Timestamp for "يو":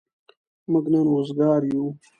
1.73-1.85